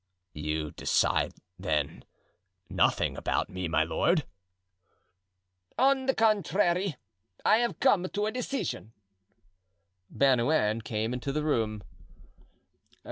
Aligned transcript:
"You 0.33 0.71
decide, 0.71 1.35
then, 1.59 2.03
nothing 2.69 3.15
about 3.15 3.51
me, 3.51 3.67
my 3.67 3.83
lord?" 3.83 4.25
"On 5.77 6.07
the 6.07 6.15
contrary, 6.15 6.95
I 7.45 7.57
have 7.57 7.79
come 7.79 8.09
to 8.09 8.25
a 8.25 8.31
decision." 8.31 8.93
Bernouin 10.09 10.81
came 10.83 11.13
into 11.13 11.31
the 11.31 11.43
room. 11.43 11.83